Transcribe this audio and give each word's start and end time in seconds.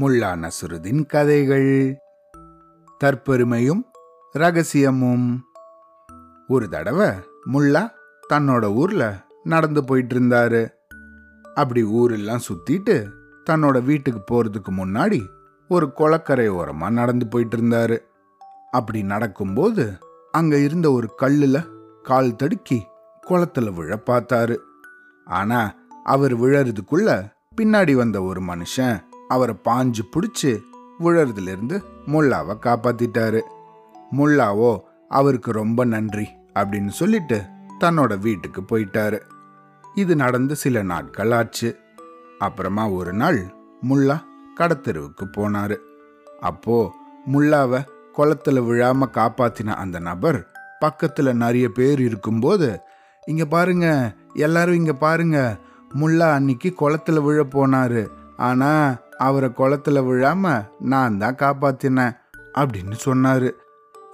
முல்லா 0.00 0.30
நசுருதின் 0.36 1.06
கதைகள். 1.06 1.98
தற்பெருமையும் 3.04 3.82
ரகசியமும். 4.32 5.44
ஒரு 6.48 6.68
தடவை 6.68 7.08
முல்லா 7.52 7.90
தன்னோட 8.32 8.74
ஊர்ல 8.74 9.24
நடந்து 9.44 9.84
போயிட்டு 9.84 10.20
இருந்தாரு 10.20 10.68
அப்படி 11.54 11.82
ஊரெல்லாம் 11.82 12.40
சுத்திட்டு 12.48 13.10
தன்னோட 13.50 13.82
வீட்டுக்கு 13.82 14.20
போறதுக்கு 14.30 14.70
முன்னாடி 14.70 15.26
ஒரு 15.68 15.92
குளக்கரை 15.92 16.50
ஓரமா 16.50 16.90
நடந்து 16.90 17.28
போயிட்டு 17.28 17.56
இருந்தாரு 17.56 17.98
அப்படி 18.70 19.02
நடக்கும்போது 19.02 19.98
அங்க 20.32 20.58
இருந்த 20.58 20.92
ஒரு 20.92 21.14
கல்லுல 21.18 21.66
கால் 22.02 22.36
தடுக்கி 22.36 22.86
குளத்துல 23.28 23.74
விழ 23.74 24.02
பார்த்தாரு. 24.06 24.56
ஆனா 25.24 25.74
அவர் 26.04 26.40
விழறதுக்குள்ள 26.40 27.38
பின்னாடி 27.60 27.92
வந்த 27.92 28.22
ஒரு 28.22 28.40
மனுஷன் 28.40 29.02
அவரை 29.28 29.54
பாஞ்சு 29.64 29.98
பிடிச்சி 30.10 30.60
உழறதுலேருந்து 31.00 31.82
முல்லாவை 32.06 32.54
காப்பாத்திட்டாரு. 32.60 33.40
முல்லாவோ 34.16 34.80
அவருக்கு 35.08 35.52
ரொம்ப 35.52 35.84
நன்றி 35.84 36.28
அப்படின்னு 36.54 36.88
சொல்லிட்டு 36.88 37.42
தன்னோட 37.80 38.18
வீட்டுக்கு 38.18 38.60
போயிட்டாரு. 38.60 39.20
இது 39.94 40.16
நடந்து 40.16 40.56
சில 40.56 40.82
நாட்கள் 40.82 41.30
ஆச்சு. 41.30 41.78
அப்புறமா 42.38 42.88
ஒரு 42.88 43.12
நாள் 43.12 43.54
முல்லா 43.88 44.22
கடத்தெருவுக்கு 44.56 45.24
போனாரு. 45.36 45.76
அப்போ 46.40 46.94
முல்லாவை 47.32 47.84
குளத்துல 48.16 48.60
விழாம 48.62 49.02
காப்பாத்தின 49.12 49.74
அந்த 49.74 49.98
நபர் 49.98 50.52
பக்கத்துல 50.80 51.32
நிறைய 51.32 51.68
பேர் 51.68 52.00
இருக்கும்போது 52.00 52.80
இங்க 53.26 53.44
பாருங்க 53.44 54.14
எல்லாரும் 54.34 54.74
இங்க 54.74 54.92
பாருங்க 54.92 55.58
முல்லா 55.94 56.32
அன்னைக்கு 56.32 56.74
குளத்துல 56.80 57.22
விழ 57.22 57.42
போனாரு. 57.42 58.08
ஆனா 58.36 58.96
அவரை 59.18 59.48
குளத்துல 59.48 59.98
விழாம 60.00 60.66
நான் 60.80 61.18
தான் 61.18 61.34
காப்பாத்தினேன் 61.34 62.16
அப்படின்னு 62.54 62.92
சொன்னாரு. 63.04 63.50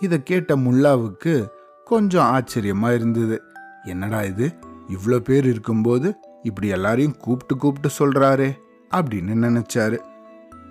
இதை 0.01 0.23
கேட்ட 0.23 0.57
முல்லாவுக்கு 0.57 1.49
கொஞ்சம் 1.85 2.25
ஆச்சரியமா 2.25 2.95
இருந்தது. 2.95 3.43
என்னடா 3.85 4.23
இது? 4.23 4.55
இவ்வளோ 4.89 5.19
பேர் 5.19 5.45
இருக்கும்போது 5.45 6.15
இப்படி 6.43 6.69
எல்லாரையும் 6.69 7.17
கூப்பிட்டு 7.17 7.57
கூப்பிட்டு 7.57 7.91
சொல்றாரே 7.99 8.53
அப்படின்னு 8.91 9.35
நினைச்சாரு. 9.47 9.99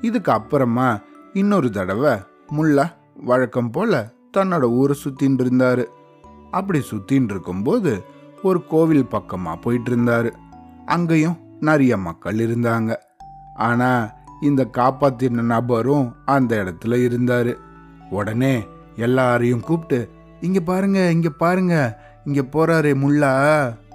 இதுக்கு 0.01 0.31
அப்புறமா 0.31 0.99
இன்னொரு 1.33 1.71
தடவை 1.71 2.13
முல்லா 2.51 2.91
வழக்கம் 3.15 3.71
போல 3.71 4.11
தன்னோட 4.37 4.61
ஊரை 4.61 4.99
சுத்தின்னு 5.03 5.43
இருந்தாரு. 5.43 5.85
அப்படி 6.51 6.81
சுத்தின்னு 6.91 7.29
இருக்கும்போது 7.29 8.03
ஒரு 8.43 8.67
கோவில் 8.67 9.07
பக்கமா 9.11 9.61
போயிட்டு 9.61 9.95
இருந்தாரு. 9.95 10.31
அங்கேயும் 10.93 11.37
நிறைய 11.67 11.93
மக்கள் 11.97 12.39
இருந்தாங்க. 12.45 12.91
ஆனால் 13.67 14.09
இந்த 14.41 14.61
காப்பாத்தின 14.77 15.45
நபரும் 15.53 16.07
அந்த 16.25 16.51
இடத்துல 16.63 16.97
இருந்தார். 17.03 17.51
உடனே 18.09 18.53
எல்லாரையும் 19.05 19.65
கூப்பிட்டு 19.67 19.99
இங்கே 20.41 20.61
பாருங்க 20.69 20.99
இங்கே 21.15 21.31
பாருங்க 21.43 21.75
இங்கே 22.25 22.43
போகிறாரு 22.55 22.91
முல்லா. 23.03 23.31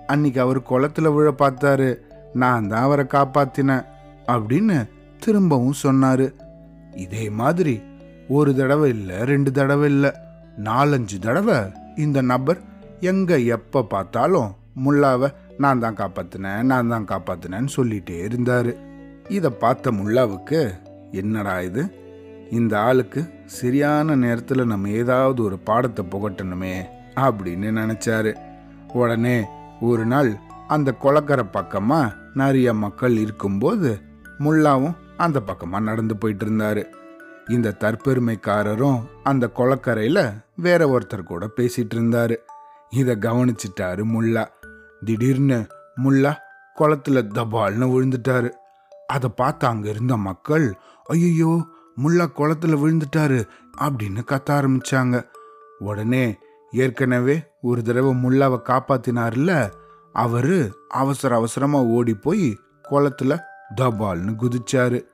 அன்னைக்கு 0.06 0.41
அவர் 0.41 0.61
குளத்துல 0.70 1.12
விழ 1.14 1.28
பார்த்தாரு. 1.42 1.91
நான் 2.42 2.68
தான் 2.68 2.86
அவரை 2.86 3.05
காப்பாத்தினேன் 3.16 3.86
அப்படின்னு 4.33 4.77
திரும்பவும் 5.18 5.80
சொன்னார். 5.84 6.27
இதே 7.05 7.24
மாதிரி 7.41 7.74
ஒரு 8.36 8.50
தடவை 8.56 8.88
இல்லை 8.96 9.16
ரெண்டு 9.30 9.50
தடவை 9.52 9.86
இல்லை 9.91 10.11
நாலஞ்சு 10.64 11.16
தடவை 11.27 11.58
இந்த 12.05 12.18
நபர் 12.33 12.61
எங்கே 13.11 13.36
எப்போ 13.56 13.80
பார்த்தாலும் 13.94 14.50
முல்லாவை 14.84 15.28
நான் 15.62 15.78
தான் 15.78 15.97
காப்பாற்றினேன் 15.97 16.62
நான் 16.62 16.89
தான் 16.89 17.08
காப்பாற்றினேன்னு 17.12 17.70
சொல்லிட்டே 17.77 18.19
இருந்தார். 18.19 18.72
இதை 19.28 19.50
பார்த்த 19.50 19.91
முல்லாவுக்கு 19.91 20.61
என்னடா 21.12 21.61
இது? 21.61 21.83
இந்த 22.50 22.75
ஆளுக்கு 22.80 23.20
சரியான 23.45 24.17
நேரத்தில் 24.17 24.70
நம்ம 24.73 24.89
ஏதாவது 24.89 25.42
ஒரு 25.42 25.58
பாடத்தை 25.58 26.05
புகட்டணுமே 26.11 26.74
அப்படின்னு 27.17 27.68
நினச்சாரு. 27.80 28.33
உடனே 28.92 29.36
ஒரு 29.80 30.05
நாள் 30.07 30.30
அந்த 30.68 30.90
குளக்கரை 31.02 31.45
பக்கமாக 31.52 32.14
நிறைய 32.34 32.74
மக்கள் 32.74 33.17
இருக்கும்போது 33.17 33.90
முல்லாவும் 34.39 34.98
அந்த 35.17 35.39
பக்கமாக 35.40 35.84
நடந்து 35.84 36.14
போயிட்டு 36.17 36.45
இருந்தாரு. 36.46 36.83
இந்த 37.48 37.77
தற்பெருமைக்காரரும் 37.80 39.01
அந்த 39.23 39.45
கொலக்கரையில் 39.58 40.23
வேற 40.57 40.80
ஒருத்தர் 40.89 41.23
கூட 41.23 41.46
பேசிட்டு 41.57 41.95
இருந்தாரு. 41.96 42.36
இதை 42.92 43.14
கவனிச்சிட்டாரு 43.17 44.02
முல்லா. 44.05 44.45
திடீர்னு 45.05 45.66
முல்லா 46.05 46.36
குளத்துல 46.78 47.22
தபால்னு 47.34 47.86
விழுந்துட்டாரு. 47.86 48.50
அதை 49.06 49.30
பார்த்து 49.36 49.66
அங்க 49.66 49.88
இருந்த 49.88 50.16
மக்கள் 50.16 50.77
ஐயோ 51.05 51.66
முல்லா 52.02 52.27
குளத்துல 52.36 52.77
விழுந்துட்டாரு 52.77 53.48
அப்படின்னு 53.80 54.22
கத்த 54.28 54.50
ஆரம்பிச்சாங்க. 54.50 55.24
உடனே 55.78 56.39
ஏற்கனவே 56.72 57.42
ஒரு 57.62 57.83
தடவை 57.83 58.12
முல்லாவை 58.12 58.58
காப்பாத்தினார்ல 58.64 59.70
அவரு 60.12 60.77
அவசர 60.89 61.34
அவசரமா 61.34 61.83
ஓடி 61.83 62.14
போய் 62.14 62.58
குளத்துல 62.90 63.39
தபால்னு 63.77 64.34
குதிச்சாரு. 64.39 65.05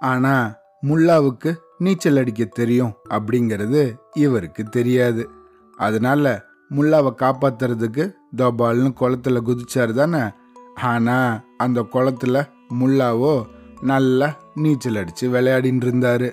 ஆனா 0.00 0.54
முல்லாவுக்கு 0.82 1.56
நீச்சல் 1.78 2.16
அடிக்க 2.16 2.44
தெரியும் 2.44 2.94
அப்படிங்கிறது 3.10 3.96
இவருக்கு 4.14 4.64
தெரியாது. 4.64 5.30
அதனால 5.76 6.44
முல்லாவை 6.74 7.12
காப்பாத்துறதுக்கு 7.22 8.12
தோபால்னு 8.36 8.94
குளத்துல 9.00 9.40
குதிச்சாரு 9.40 9.92
தானே? 9.92 10.30
ஆனா 10.74 11.40
அந்த 11.56 11.80
குளத்துல 11.80 12.48
முல்லாவோ 12.74 13.44
நல்லா 13.80 14.36
நீச்சல் 14.54 14.94
அடிச்சு 14.94 15.24
விளையாடின்னு 15.24 15.84
இருந்தாரு. 15.84 16.32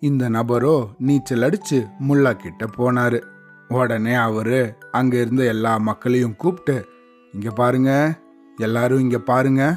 இந்த 0.00 0.28
நபரோ 0.28 0.86
நீச்சல் 0.98 1.40
அடிச்சு 1.40 1.86
முல்லா 2.08 2.32
கிட்ட 2.32 2.66
போனாரு. 2.78 3.22
உடனே 3.68 4.14
அவரு 4.14 4.76
அங்க 4.92 5.20
இருந்த 5.20 5.44
எல்லா 5.44 5.76
மக்களையும் 5.76 6.36
கூப்பிட்டு 6.36 6.86
இங்க 7.32 7.50
பாருங்க 7.50 8.18
எல்லாரும் 8.56 8.98
இங்க 8.98 9.18
பாருங்க. 9.18 9.76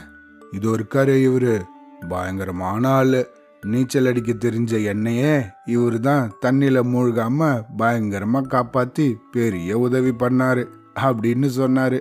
இதோ 0.52 0.70
இருக்காரு 0.70 1.16
இவரு. 1.30 1.62
பயங்கரமான 2.10 2.90
ஆளு. 2.90 3.37
நீச்சல் 3.72 4.06
அடிக்க 4.06 4.32
தெரிஞ்ச 4.34 4.84
என்னையே 4.84 5.34
இவர் 5.66 6.00
தான் 6.00 6.32
தண்ணியில் 6.42 6.90
மூழ்காம 6.94 7.48
பயங்கரமாக 7.78 8.48
காப்பாற்றி 8.48 9.08
பெரிய 9.32 9.78
உதவி 9.78 10.12
பண்ணாரு 10.20 10.64
அப்படின்னு 11.08 11.46
சொன்னார். 11.46 11.98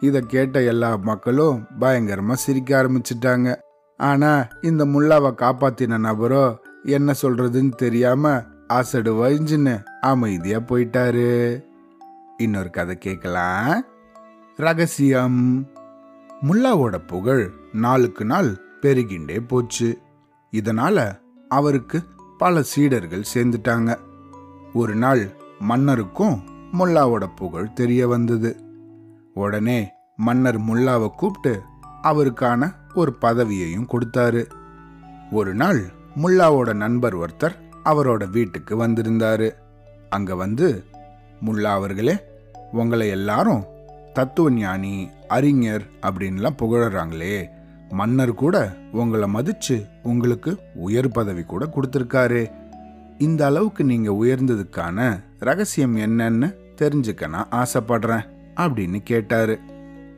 இதை 0.00 0.20
கேட்ட 0.26 0.62
எல்லா 0.62 0.96
மக்களும் 0.96 1.60
பயங்கரமாக 1.78 2.42
சிரிக்க 2.44 2.70
ஆரம்பிச்சிட்டாங்க. 2.80 3.48
ஆனால் 4.00 4.48
இந்த 4.62 4.84
முல்லாவை 4.84 5.30
காப்பாத்தின 5.42 5.98
நபரோ 5.98 6.44
என்ன 6.82 7.14
சொல்றதுன்னு 7.22 7.74
தெரியாம 7.74 8.34
அசடு 8.66 9.12
வழிஞ்சுன்னு 9.22 9.74
அமைதியாக 10.00 10.66
போயிட்டாரு. 10.70 11.30
இன்னொரு 12.36 12.70
கதை 12.70 12.96
கேட்கலாம். 12.98 13.84
ரகசியம். 14.56 15.40
முல்லாவோட 16.48 16.96
புகழ் 17.06 17.44
நாளுக்கு 17.84 18.24
நாள் 18.24 18.50
பெருகிண்டே 18.82 19.38
போச்சு. 19.48 19.88
இதனால 20.60 21.18
அவருக்கு 21.48 22.02
பல 22.38 22.62
சீடர்கள் 22.62 23.24
சேர்ந்துட்டாங்க. 23.34 23.96
ஒரு 24.74 24.94
நாள் 24.94 25.36
மன்னருக்கும் 25.58 26.42
முல்லாவோட 26.72 27.28
புகழ் 27.36 27.72
தெரிய 27.72 28.08
வந்தது. 28.08 28.56
உடனே 29.34 29.88
மன்னர் 30.16 30.60
முல்லாவை 30.60 31.08
கூப்பிட்டு 31.08 31.62
அவருக்கான 32.02 32.74
ஒரு 32.94 33.16
பதவியையும் 33.20 33.88
கொடுத்தாரு. 33.92 34.46
ஒரு 35.30 35.54
நாள் 35.54 35.84
முல்லாவோட 36.22 36.74
நண்பர் 36.74 37.16
ஒருத்தர் 37.16 37.54
அவரோட 37.84 38.30
வீட்டுக்கு 38.30 38.76
வந்திருந்தாரு. 38.76 39.50
அங்க 40.10 40.34
வந்து 40.34 40.84
முல்லா 41.44 41.72
அவர்களே 41.78 42.16
உங்களை 42.72 43.08
எல்லாரும் 43.08 43.64
தத்துவ 44.12 44.50
ஞானி 44.50 45.10
அறிஞர் 45.28 45.86
அப்படின்லாம் 46.02 46.58
புகழறாங்களே 46.58 47.55
மன்னர் 47.90 48.34
கூட 48.34 48.76
உங்களை 48.92 49.32
மதிச்சு 49.34 49.88
உங்களுக்கு 50.02 50.58
உயர் 50.74 51.08
பதவி 51.08 51.42
கூட 51.42 51.66
கொடுத்துருக்காரு. 51.66 52.52
இந்த 53.18 53.46
அளவுக்கு 53.46 53.84
நீங்க 53.84 54.12
உயர்ந்ததுக்கான 54.12 55.22
ரகசியம் 55.38 55.96
என்னன்னு 55.96 56.54
தெரிஞ்சுக்க 56.80 57.28
நான் 57.28 57.48
ஆசைப்படுறேன் 57.50 58.28
அப்படின்னு 58.56 59.02
கேட்டாரு. 59.02 59.58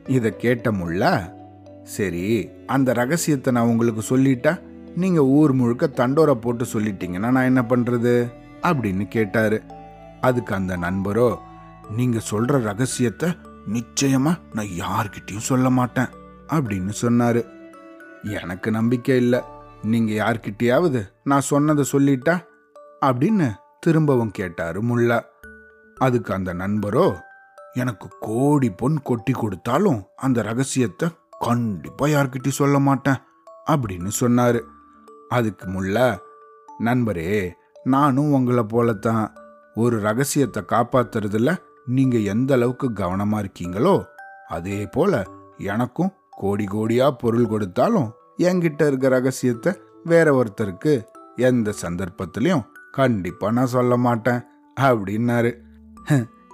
இதை 0.07 0.35
கேட்ட 0.35 0.71
முல்லா 0.71 1.31
சரி 1.83 2.49
அந்த 2.65 2.93
ரகசியத்தை 2.93 3.53
நான் 3.53 3.67
உங்களுக்கு 3.67 4.17
சொல்லிட்டா 4.17 4.59
நீங்க 4.95 5.25
ஊர் 5.25 5.53
முழுக்க 5.53 5.89
தண்டோரை 5.95 6.31
போட்டு 6.31 6.65
சொல்லிட்டீங்கன்னா 6.65 7.31
நான் 7.31 7.35
என்ன 7.35 7.61
பண்றது? 7.61 8.31
அப்படின்னு 8.63 9.07
கேட்டாரு. 9.07 9.61
அதுக்கு 10.21 10.55
அந்த 10.55 10.77
நண்பரோ 10.77 11.37
நீங்க 11.95 12.19
சொல்ற 12.31 12.61
ரகசியத்தை 12.61 13.29
நிச்சயமா 13.73 14.39
நான் 14.53 14.65
யார்கிட்டயும் 14.65 15.37
சொல்ல 15.37 15.69
மாட்டேன் 15.69 16.07
அப்படின்னு 16.47 16.91
சொன்னாரு. 17.01 17.45
எனக்கு 18.23 18.71
நம்பிக்கை 18.71 19.17
இல்லை. 19.17 19.41
நீங்க 19.81 20.23
யார்கிட்டயாவது 20.23 21.11
நான் 21.23 21.41
சொன்னதை 21.41 21.85
சொல்லிட்டா? 21.91 22.45
அப்படின்னு 23.01 23.53
திரும்பவும் 23.79 24.31
கேட்டாரு 24.31 24.83
முல்லா. 24.83 25.21
அதுக்கு 25.95 26.33
அந்த 26.33 26.53
நண்பரோ 26.53 27.21
எனக்கு 27.73 28.07
கோடி 28.19 28.71
பொன் 28.71 29.01
கொட்டி 29.01 29.31
கொடுத்தாலும் 29.31 30.05
அந்த 30.15 30.41
ரகசியத்தை 30.41 31.09
கண்டிப்பா 31.39 32.07
யார்கிட்டயும் 32.07 32.47
சொல்ல 32.47 32.79
மாட்டேன் 32.79 33.17
அப்படின்னு 33.71 34.11
சொன்னாரு. 34.19 34.61
அதுக்கு 35.29 35.65
முல்லா 35.65 36.17
நண்பரே 36.79 37.51
நானும் 37.83 38.33
உங்களை 38.33 38.63
போலத்தான். 38.63 39.33
ஒரு 39.75 39.99
ரகசியத்தை 39.99 40.63
காப்பாத்துறதுல 40.63 41.57
நீங்க 41.85 42.17
எந்த 42.17 42.53
அளவுக்கு 42.53 42.89
கவனமா 42.89 43.45
இருக்கீங்களோ 43.45 44.05
அதே 44.47 44.85
போல 44.85 45.27
எனக்கும் 45.57 46.11
கோடி 46.41 46.65
கோடியா 46.73 47.05
பொருள் 47.21 47.51
கொடுத்தாலும் 47.53 48.09
என்கிட்ட 48.47 48.87
இருக்க 48.89 49.07
ரகசியத்தை 49.15 49.71
வேற 50.03 50.27
ஒருத்தருக்கு 50.39 50.93
எந்த 51.47 51.73
சந்தர்ப்பத்திலையும் 51.81 52.65
கண்டிப்பா 52.91 53.47
நான் 53.57 53.73
சொல்ல 53.75 53.93
மாட்டேன் 54.05 54.41
அப்படின்னாரு. 54.81 55.51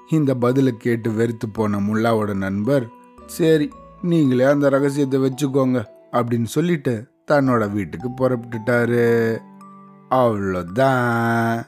இந்த 0.09 0.31
பதிலை 0.43 0.71
கேட்டு 0.85 1.09
வெறுத்து 1.19 1.47
போன 1.49 1.79
முல்லாவோட 1.87 2.31
நண்பர் 2.45 2.85
சரி 3.37 3.67
நீங்களே 4.11 4.47
அந்த 4.53 4.69
ரகசியத்தை 4.75 5.19
வச்சுக்கோங்க 5.25 5.79
அப்படின்னு 6.17 6.49
சொல்லிட்டு 6.55 6.93
தன்னோட 7.31 7.63
வீட்டுக்கு 7.75 8.09
புறப்பட்டுட்டாரு. 8.19 9.05
அவ்வளோதான் 10.11 11.63